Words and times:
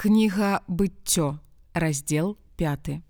Кніга 0.00 0.60
быццё, 0.68 1.40
раздзел 1.74 2.36
5. 2.56 3.02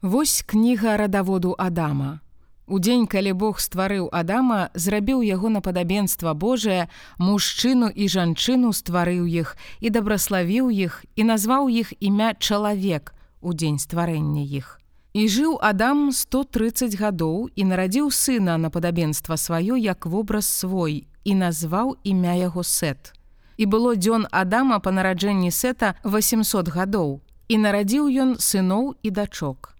Вось 0.00 0.42
кніга 0.46 0.96
радаводу 0.96 1.54
Адама. 1.58 2.20
У 2.66 2.78
дзень, 2.78 3.04
калі 3.04 3.32
Бог 3.36 3.60
стварыў 3.60 4.08
Адама, 4.08 4.70
зрабіў 4.72 5.20
яго 5.20 5.52
на 5.52 5.60
падабенства 5.60 6.32
Божае, 6.32 6.88
мужчыну 7.18 7.92
і 7.92 8.08
жанчыну 8.08 8.72
стварыў 8.72 9.28
іх 9.28 9.52
і 9.84 9.92
дабраславіў 9.92 10.72
іх 10.72 11.04
і 11.14 11.28
назваў 11.28 11.68
іх 11.68 11.92
імя 12.00 12.32
чалавек 12.40 13.12
у 13.44 13.52
дзень 13.52 13.76
стварэння 13.76 14.48
іх. 14.48 14.80
І 15.12 15.28
жыў 15.28 15.60
Адам 15.60 16.08
130 16.08 16.96
гадоў 16.96 17.52
і 17.52 17.68
нарадзіў 17.68 18.08
сына 18.08 18.56
на 18.56 18.72
падабенства 18.72 19.36
сваё 19.36 19.76
як 19.76 20.08
вобраз 20.08 20.48
свой 20.48 21.04
і 21.24 21.36
назваў 21.36 22.00
імя 22.00 22.32
яго 22.48 22.64
Сет 22.64 23.15
і 23.56 23.64
было 23.66 23.96
дзён 23.96 24.28
Адама 24.30 24.78
па 24.80 24.92
нараджэнні 24.92 25.50
сета 25.50 25.96
800 26.04 26.68
гадоў 26.72 27.20
і 27.48 27.56
нарадзіў 27.62 28.08
ён 28.10 28.30
сыноў 28.42 28.94
і 29.02 29.10
дачок. 29.10 29.72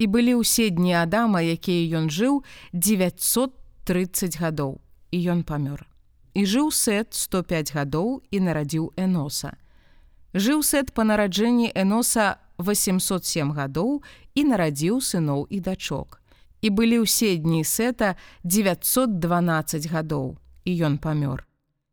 І 0.00 0.06
былі 0.06 0.40
ўсе 0.40 0.70
дні 0.72 0.96
Адама, 0.96 1.44
якія 1.44 2.00
ён 2.00 2.08
жыў 2.08 2.40
930 2.72 4.40
гадоў 4.40 4.80
і 5.12 5.18
ён 5.28 5.44
памёр. 5.44 5.84
І 6.32 6.46
жыў 6.46 6.70
сет 6.72 7.12
105 7.12 7.74
гадоў 7.74 8.22
і 8.30 8.40
нарадзіў 8.40 8.94
Эноса. 8.96 9.58
Жыў 10.32 10.62
сет 10.62 10.94
па 10.94 11.04
нараджэнні 11.04 11.74
Эноса 11.74 12.38
807 12.56 13.52
гадоў 13.52 14.00
і 14.34 14.44
нарадзіў 14.44 15.04
сыноў 15.04 15.44
і 15.50 15.60
дачок. 15.60 16.22
І 16.62 16.70
былі 16.70 17.04
ўсе 17.04 17.36
дні 17.36 17.64
сета 17.64 18.16
912 18.44 19.90
гадоў 19.90 20.38
і 20.64 20.72
ён 20.84 20.96
памёр 20.96 21.49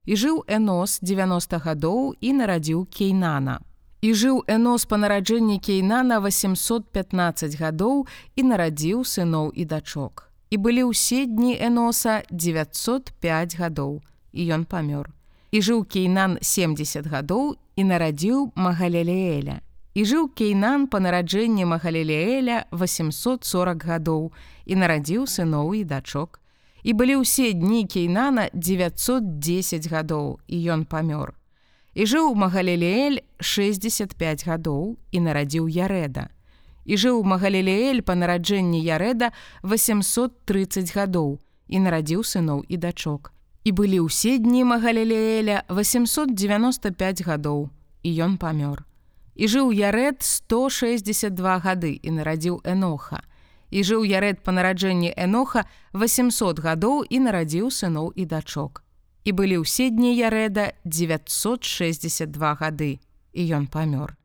і 0.07 0.15
жыў 0.15 0.43
Энос 0.47 0.99
90 1.03 1.59
гадоў 1.59 2.15
і 2.23 2.29
нарадзіў 2.39 2.87
кейнана. 2.87 3.59
І 3.99 4.15
жыў 4.15 4.39
Энос 4.47 4.87
па 4.87 4.95
нараджэнні 4.95 5.59
кейнана 5.59 6.23
815 6.23 7.59
гадоў 7.59 8.07
і 8.39 8.41
нарадзіў 8.47 9.03
сыноў 9.03 9.51
і 9.51 9.67
дачок. 9.67 10.31
І 10.49 10.63
былі 10.63 10.87
ўсе 10.95 11.27
дні 11.27 11.59
Эноса 11.59 12.23
905 12.31 13.59
гадоў 13.59 13.99
і 14.31 14.41
ён 14.55 14.63
памёр. 14.63 15.11
І 15.51 15.59
жыў 15.59 15.83
кейнан 15.83 16.39
70 16.39 17.11
гадоў 17.11 17.59
і 17.75 17.83
нарадзіў 17.83 18.55
магалелеэля. 18.55 19.59
І 19.91 20.01
жыў 20.07 20.31
кейнан 20.31 20.87
па 20.87 21.03
нараджэнні 21.03 21.67
магалелеэля 21.67 22.71
840 22.71 23.83
гадоў 23.83 24.31
і 24.63 24.73
нарадзіў 24.79 25.27
сыноў 25.27 25.75
і 25.75 25.83
дачок 25.83 26.39
і 26.87 26.93
былі 26.95 27.19
ўсе 27.19 27.51
дні 27.51 27.83
кейнана 27.83 28.47
910 28.55 29.91
гадоў 29.91 30.39
і 30.47 30.57
ён 30.71 30.87
памёр. 30.87 31.35
І 31.91 32.07
жыў 32.07 32.31
магалелеэль 32.31 33.19
65 33.43 34.47
гадоў 34.47 34.95
і 35.11 35.17
нарадзіў 35.19 35.67
ярэда. 35.67 36.31
І 36.87 36.95
жыў 36.95 37.27
магалелеэль 37.27 37.99
па 38.07 38.15
нараджэнні 38.15 38.79
ярэда 38.79 39.35
830 39.67 40.95
гадоў 40.95 41.43
і 41.67 41.77
нарадзіў 41.83 42.23
сыноў 42.23 42.63
і 42.71 42.79
дачок. 42.79 43.35
І 43.67 43.75
былі 43.75 44.07
ўсе 44.07 44.39
дні 44.39 44.63
магалелеэля 44.63 45.67
895 45.67 47.27
гадоў 47.27 47.67
і 48.07 48.09
ён 48.15 48.39
памёр. 48.39 48.87
І 49.35 49.51
жыў 49.51 49.75
ярэд 49.75 50.23
162 50.23 51.35
гады 51.67 51.99
і 51.99 52.09
нарадзіў 52.15 52.63
эноха 52.63 53.27
і 53.27 53.36
жыў 53.71 54.07
ярэд 54.07 54.43
па 54.43 54.55
нараджэнні 54.55 55.11
Эноха 55.17 55.67
800 55.93 56.59
гадоў 56.63 57.03
і 57.09 57.19
нарадзіў 57.19 57.67
сыноў 57.67 58.15
і 58.15 58.23
дачок. 58.25 58.83
І 59.27 59.35
былі 59.35 59.59
ўсе 59.67 59.91
дні 59.91 60.15
ярэда 60.15 60.71
962 60.87 62.55
гады 62.63 62.99
і 63.33 63.41
ён 63.43 63.67
памёр. 63.67 64.15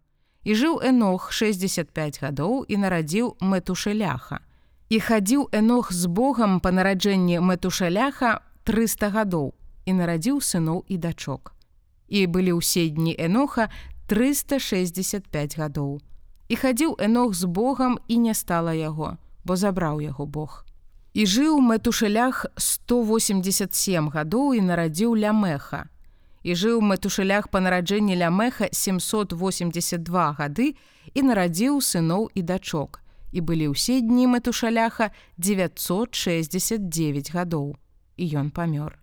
І 0.47 0.55
жыў 0.55 0.79
Энох 0.83 1.35
65 1.35 2.23
гадоў 2.23 2.63
і 2.70 2.77
нарадзіў 2.79 3.35
мэтушаляха. 3.43 4.47
І 4.89 4.98
хадзіў 5.03 5.51
Энох 5.51 5.91
з 5.91 6.07
Богам 6.07 6.61
па 6.63 6.70
нараджэнні 6.70 7.42
мэтушаляха 7.42 8.47
300 8.63 9.11
гадоў 9.11 9.55
і 9.86 9.92
нарадзіў 9.98 10.39
сыноў 10.39 10.86
і 10.86 10.98
дачок. 11.02 11.55
І 12.07 12.27
былі 12.31 12.63
ўсе 12.63 12.95
дні 12.95 13.19
Эноха 13.19 13.75
365 14.07 15.58
гадоў. 15.58 15.98
І 16.47 16.55
хадзіў 16.55 16.95
Энох 17.02 17.35
з 17.35 17.51
Богам 17.51 17.98
і 18.07 18.23
не 18.23 18.35
стала 18.35 18.70
яго 18.70 19.19
бо 19.45 19.57
забраў 19.57 20.01
яго 20.01 20.27
Бог. 20.27 20.64
І 21.13 21.27
жыў 21.29 21.61
мэтушалях 21.61 22.47
187 22.57 24.08
гадоў 24.08 24.55
і 24.57 24.61
нарадзіў 24.64 25.13
лямеха. 25.14 25.92
І 26.42 26.57
жыў 26.57 26.80
мэтушалях 26.80 27.52
па 27.52 27.61
нараджэнні 27.61 28.17
лямеха 28.17 28.69
782 28.73 30.33
гады 30.39 30.75
і 31.14 31.20
нарадзіў 31.23 31.85
сыноў 31.85 32.31
і 32.35 32.42
дачок. 32.42 33.05
І 33.33 33.41
былі 33.41 33.77
ўсе 33.77 34.01
дні 34.01 34.27
мэтушаляха 34.33 35.13
969 35.36 37.33
гадоў. 37.33 37.77
І 38.17 38.25
ён 38.41 38.48
памёр. 38.51 38.97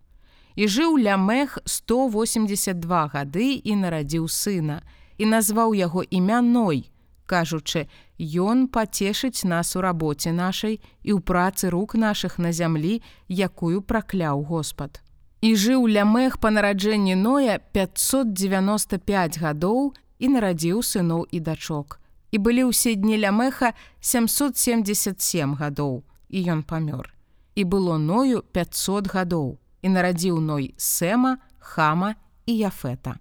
І 0.58 0.66
жыў 0.66 0.98
лямех 0.98 1.62
182 1.66 3.06
гады 3.14 3.48
і 3.64 3.76
нарадзіў 3.76 4.26
сына 4.28 4.82
і 5.20 5.26
назваў 5.26 5.78
яго 5.78 6.02
імя 6.10 6.42
ной, 6.42 6.90
кажучы: 7.28 7.86
Ён 8.19 8.68
пацешыць 8.68 9.47
нас 9.47 9.75
у 9.75 9.81
рабоце 9.81 10.35
нашай 10.35 10.84
і 11.07 11.16
ў 11.16 11.24
працы 11.24 11.72
рук 11.72 11.96
нашых 11.96 12.35
на 12.35 12.52
зямлі, 12.52 13.00
якую 13.31 13.80
пракляў 13.81 14.44
Господ. 14.44 15.00
І 15.40 15.56
жыў 15.56 15.88
лямех 15.88 16.35
па 16.44 16.52
нараджэнні 16.52 17.16
ноя 17.16 17.63
595 17.72 19.40
гадоў 19.40 19.96
і 20.19 20.28
нарадзіў 20.35 20.84
сыноў 20.84 21.31
і 21.31 21.40
дачок. 21.40 22.03
І 22.35 22.44
былі 22.44 22.75
ўсе 22.75 23.00
дні 23.00 23.24
лямеха 23.24 23.72
777 24.03 25.56
гадоў 25.56 26.03
і 26.28 26.40
ён 26.44 26.68
памёр. 26.68 27.16
І 27.56 27.63
было 27.63 27.96
ною 27.96 28.44
500 28.51 29.16
гадоў 29.16 29.63
і 29.81 29.88
нарадзіў 29.96 30.44
ной 30.44 30.75
сэма, 30.75 31.40
хама 31.59 32.19
і 32.46 32.68
яфета. 32.68 33.16